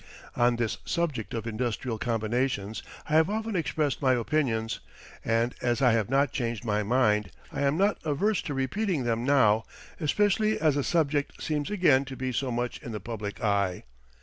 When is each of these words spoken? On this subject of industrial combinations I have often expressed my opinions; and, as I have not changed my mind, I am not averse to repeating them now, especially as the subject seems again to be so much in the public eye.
On 0.35 0.55
this 0.55 0.79
subject 0.83 1.31
of 1.35 1.45
industrial 1.45 1.99
combinations 1.99 2.81
I 3.07 3.13
have 3.13 3.29
often 3.29 3.55
expressed 3.55 4.01
my 4.01 4.13
opinions; 4.13 4.79
and, 5.23 5.53
as 5.61 5.79
I 5.79 5.91
have 5.91 6.09
not 6.09 6.31
changed 6.31 6.65
my 6.65 6.81
mind, 6.81 7.29
I 7.51 7.61
am 7.61 7.77
not 7.77 7.99
averse 8.03 8.41
to 8.49 8.55
repeating 8.55 9.03
them 9.03 9.23
now, 9.23 9.63
especially 9.99 10.59
as 10.59 10.73
the 10.73 10.83
subject 10.83 11.43
seems 11.43 11.69
again 11.69 12.05
to 12.05 12.15
be 12.15 12.31
so 12.31 12.49
much 12.49 12.81
in 12.81 12.93
the 12.93 12.99
public 12.99 13.43
eye. 13.43 13.83